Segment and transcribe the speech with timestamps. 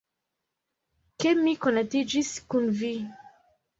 [1.23, 2.91] Ke mi konatiĝis kun vi.